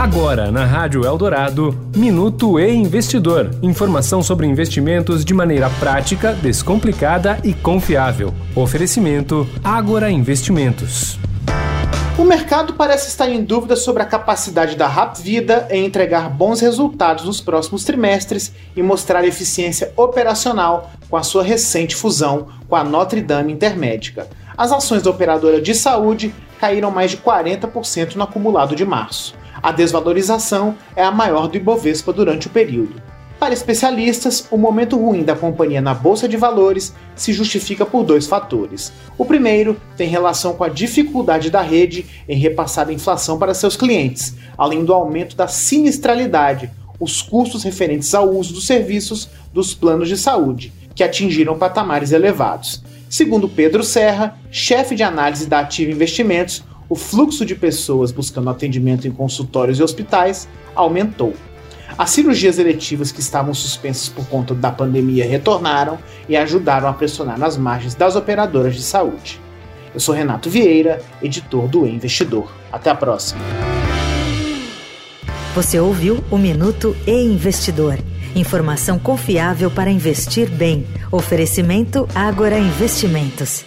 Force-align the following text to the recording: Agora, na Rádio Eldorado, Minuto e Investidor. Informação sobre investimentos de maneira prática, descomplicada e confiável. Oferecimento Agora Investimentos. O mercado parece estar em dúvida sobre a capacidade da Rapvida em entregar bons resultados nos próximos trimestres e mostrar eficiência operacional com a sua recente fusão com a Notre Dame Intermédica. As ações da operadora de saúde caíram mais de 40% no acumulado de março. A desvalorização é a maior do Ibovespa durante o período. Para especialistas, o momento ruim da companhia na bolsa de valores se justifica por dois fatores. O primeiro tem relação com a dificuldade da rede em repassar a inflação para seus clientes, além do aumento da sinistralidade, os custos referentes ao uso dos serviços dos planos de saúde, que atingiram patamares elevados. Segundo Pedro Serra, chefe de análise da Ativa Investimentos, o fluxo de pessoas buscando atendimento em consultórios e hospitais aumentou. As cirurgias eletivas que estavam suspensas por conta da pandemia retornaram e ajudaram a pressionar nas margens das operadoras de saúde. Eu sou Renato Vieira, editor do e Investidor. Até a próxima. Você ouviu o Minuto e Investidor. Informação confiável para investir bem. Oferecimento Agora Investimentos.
Agora, 0.00 0.50
na 0.50 0.64
Rádio 0.64 1.04
Eldorado, 1.04 1.78
Minuto 1.94 2.58
e 2.58 2.72
Investidor. 2.72 3.50
Informação 3.62 4.22
sobre 4.22 4.46
investimentos 4.46 5.22
de 5.22 5.34
maneira 5.34 5.68
prática, 5.78 6.32
descomplicada 6.32 7.38
e 7.44 7.52
confiável. 7.52 8.32
Oferecimento 8.56 9.46
Agora 9.62 10.10
Investimentos. 10.10 11.18
O 12.16 12.24
mercado 12.24 12.72
parece 12.72 13.08
estar 13.08 13.28
em 13.28 13.44
dúvida 13.44 13.76
sobre 13.76 14.02
a 14.02 14.06
capacidade 14.06 14.74
da 14.74 14.86
Rapvida 14.86 15.68
em 15.70 15.84
entregar 15.84 16.30
bons 16.30 16.62
resultados 16.62 17.26
nos 17.26 17.42
próximos 17.42 17.84
trimestres 17.84 18.54
e 18.74 18.82
mostrar 18.82 19.22
eficiência 19.26 19.92
operacional 19.98 20.92
com 21.10 21.18
a 21.18 21.22
sua 21.22 21.42
recente 21.42 21.94
fusão 21.94 22.48
com 22.66 22.74
a 22.74 22.82
Notre 22.82 23.20
Dame 23.20 23.52
Intermédica. 23.52 24.26
As 24.56 24.72
ações 24.72 25.02
da 25.02 25.10
operadora 25.10 25.60
de 25.60 25.74
saúde 25.74 26.34
caíram 26.58 26.90
mais 26.90 27.10
de 27.10 27.18
40% 27.18 28.14
no 28.14 28.22
acumulado 28.22 28.74
de 28.74 28.86
março. 28.86 29.38
A 29.62 29.72
desvalorização 29.72 30.74
é 30.96 31.02
a 31.02 31.10
maior 31.10 31.46
do 31.46 31.56
Ibovespa 31.56 32.12
durante 32.12 32.46
o 32.46 32.50
período. 32.50 33.02
Para 33.38 33.54
especialistas, 33.54 34.46
o 34.50 34.58
momento 34.58 34.98
ruim 34.98 35.22
da 35.22 35.34
companhia 35.34 35.80
na 35.80 35.94
bolsa 35.94 36.28
de 36.28 36.36
valores 36.36 36.94
se 37.16 37.32
justifica 37.32 37.86
por 37.86 38.04
dois 38.04 38.26
fatores. 38.26 38.92
O 39.16 39.24
primeiro 39.24 39.80
tem 39.96 40.08
relação 40.08 40.52
com 40.52 40.62
a 40.62 40.68
dificuldade 40.68 41.50
da 41.50 41.62
rede 41.62 42.04
em 42.28 42.38
repassar 42.38 42.88
a 42.88 42.92
inflação 42.92 43.38
para 43.38 43.54
seus 43.54 43.76
clientes, 43.76 44.34
além 44.58 44.84
do 44.84 44.92
aumento 44.92 45.36
da 45.36 45.48
sinistralidade, 45.48 46.70
os 46.98 47.22
custos 47.22 47.64
referentes 47.64 48.14
ao 48.14 48.28
uso 48.28 48.52
dos 48.52 48.66
serviços 48.66 49.30
dos 49.54 49.74
planos 49.74 50.08
de 50.08 50.18
saúde, 50.18 50.70
que 50.94 51.02
atingiram 51.02 51.58
patamares 51.58 52.12
elevados. 52.12 52.82
Segundo 53.08 53.48
Pedro 53.48 53.82
Serra, 53.82 54.38
chefe 54.50 54.94
de 54.94 55.02
análise 55.02 55.46
da 55.46 55.60
Ativa 55.60 55.90
Investimentos, 55.90 56.62
o 56.90 56.96
fluxo 56.96 57.46
de 57.46 57.54
pessoas 57.54 58.10
buscando 58.10 58.50
atendimento 58.50 59.06
em 59.06 59.12
consultórios 59.12 59.78
e 59.78 59.82
hospitais 59.82 60.48
aumentou. 60.74 61.32
As 61.96 62.10
cirurgias 62.10 62.58
eletivas 62.58 63.12
que 63.12 63.20
estavam 63.20 63.54
suspensas 63.54 64.08
por 64.08 64.26
conta 64.26 64.54
da 64.54 64.72
pandemia 64.72 65.24
retornaram 65.24 65.98
e 66.28 66.36
ajudaram 66.36 66.88
a 66.88 66.92
pressionar 66.92 67.38
nas 67.38 67.56
margens 67.56 67.94
das 67.94 68.16
operadoras 68.16 68.74
de 68.74 68.82
saúde. 68.82 69.40
Eu 69.94 70.00
sou 70.00 70.14
Renato 70.14 70.50
Vieira, 70.50 71.00
editor 71.22 71.68
do 71.68 71.86
e 71.86 71.90
Investidor. 71.90 72.52
Até 72.72 72.90
a 72.90 72.94
próxima. 72.94 73.40
Você 75.54 75.78
ouviu 75.80 76.22
o 76.30 76.38
Minuto 76.38 76.96
e 77.06 77.12
Investidor. 77.12 77.98
Informação 78.34 78.98
confiável 78.98 79.70
para 79.70 79.90
investir 79.90 80.48
bem. 80.48 80.86
Oferecimento 81.10 82.08
Agora 82.14 82.56
Investimentos. 82.56 83.64